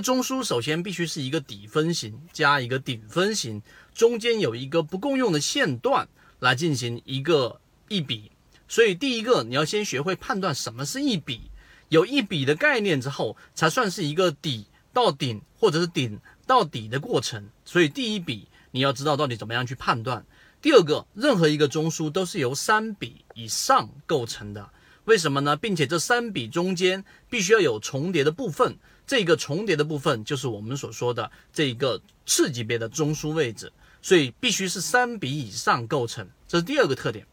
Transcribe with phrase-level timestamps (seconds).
[0.00, 3.62] 中枢首先必须是一个底分型加一个顶分型，
[3.94, 8.30] 中间有一个不共用的线段来进行一个一笔。
[8.68, 11.50] 所以第一个你要先学会判断什么是一笔，
[11.88, 17.48] 有一笔的概念之后，才算是一个底到顶或者是顶到底的过程。
[17.64, 20.24] 所以第一笔你要知道到底怎么样去判断。
[20.62, 24.70] 第二个，任何一个中枢都是由三笔以上构成的，
[25.06, 25.56] 为什么呢？
[25.56, 28.76] 并且这三笔中间必须要有重叠的部分，
[29.10, 37.26] 这个重叠的部分就是我们所说的这一个次级别的中枢位置，所以必须是三笔以上构成，这是第二个特点。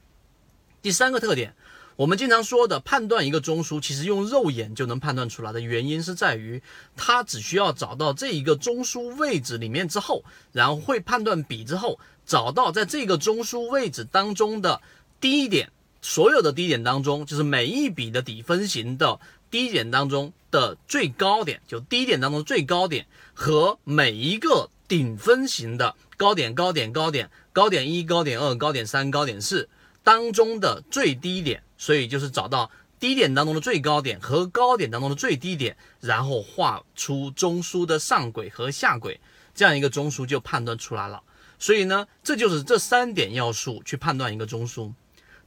[0.82, 1.54] 第三个特点，
[1.96, 6.64] 我们经常说的判断一个中枢，其实用肉眼就能判断出来的原因是在于，
[6.96, 12.00] 它只需要找到这一个中枢位置里面之后，然后会判断笔之后。
[12.26, 14.82] 找到在这个中枢位置当中的
[15.22, 15.72] 低点，
[16.02, 29.70] 所有的低点当中，就是每一笔的底分型的低点当中的最高点，就低点当中最高点和每一个顶分型的高点、高点、高点、高点一、高点二、高点三、高点四
[30.04, 39.20] 当中的最低点，所以就是找到低点当中的最高点和高点当中的最低点，然后画出中枢的上轨和下轨，
[39.54, 41.22] 这样一个中枢就判断出来了。
[41.60, 44.94] 所以呢，这就是这三点要素去判断一个中枢，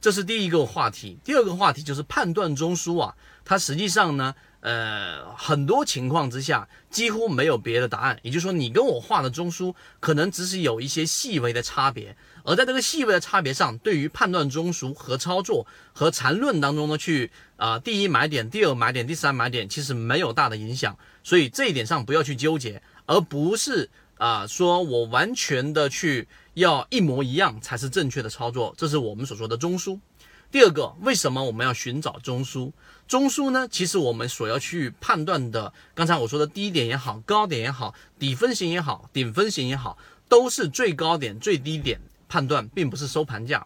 [0.01, 1.19] 这是第一个话题。
[1.23, 8.19] 第二个话题就是判断中枢啊，它实际上呢，呃，很多情况之下几乎没有别的答案。
[8.23, 20.97] 也就是说，你跟我画的中枢可能只是有一些细微的差别，而在这个细微的差别上，对于判断中枢和操作和缠论当中呢，去啊，第一买点、第二买点、第三买点，其实没有大的影响。
[21.23, 23.89] 所以这一点上不要去纠结，而不是。
[24.17, 29.99] 啊，说我完全的去要一模一样才是正确的操作，这是我们所说的中枢。
[30.51, 32.73] 第二个，为什么我们要寻找中枢？
[33.07, 33.67] 中枢呢？
[33.69, 43.65] 其实我们所要去判断的，刚才我说的低点也好，高点也好，底分型也好，顶分型也好，都是最高点、最低点判断，并不是收盘价。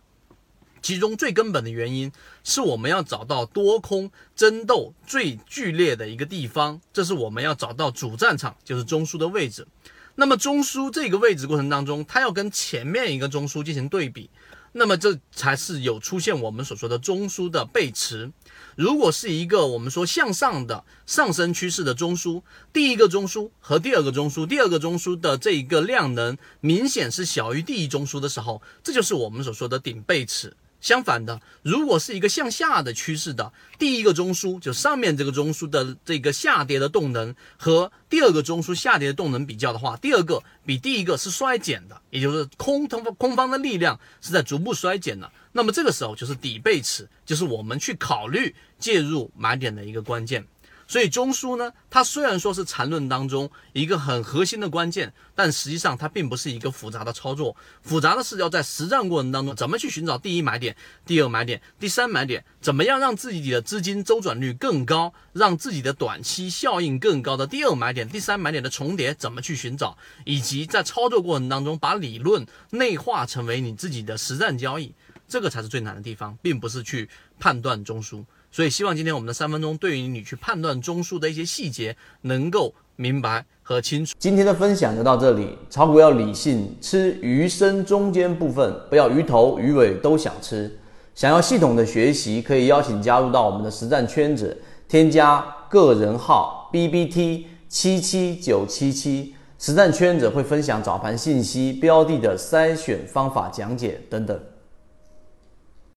[0.84, 2.12] 其中最根本的原因
[2.44, 9.68] 是我们要找到多空争斗最剧烈的一个地方，这是我们要找到主战场，就是中枢的位置。
[10.16, 14.30] 那么中枢这个位置过程当中，它要跟前面一个中枢进行对比，
[14.72, 18.32] 那么这才是有出现我们所说的中枢的背驰。
[18.76, 30.56] 如果是一个我们说向上的上升趋势的中枢，第一个中枢和第二个中枢，第二个中枢的这一个量能明显是小于第一中枢的时候，这就是我们所说的顶背驰。
[30.82, 45.32] 相反的，如果是一个向下的趋势的第一个中枢，就上面这个中枢的这个下跌的动能和第二个中枢下跌的动能比较的话，第二个比第一个是衰减的，也就是空方空方的力量是在逐步衰减的。
[45.54, 50.46] 那么这个时候就是底背驰，就是我们去考虑介入买点的一个关键。
[50.88, 57.56] 所以中枢呢，它虽然说是缠论当中一个很核心的关键，但实际上它并不是一个复杂的操作。
[57.82, 60.76] 复杂的是要在实战过程当中，怎么去寻找第一买点、
[61.06, 74.94] 第二买点、第三买点，怎么样让自己的资金周转率更高，让自己的短期效应更高的第二买点、第三买点的重叠怎么去寻找，以及在操作过程当中把理论内化成为你自己的实战交易，
[75.28, 77.10] 这个才是最难的地方，并不是去
[77.40, 78.24] 判断中枢。
[78.52, 84.16] 所以，希望今天我们的三分钟对于你去判断中枢的一些细节能够明白和清楚。
[84.18, 90.80] 今天的分享就到这里，炒股要理性，吃鱼身中间部分，不要鱼头鱼尾都想吃。
[91.14, 94.58] 想要系统的学习，可以邀请加入到我们的实战圈子，
[94.88, 104.40] 添加个人号 B B T 七七九七七，实战圈子会分享早盘信息、标的的筛选方法讲解等等。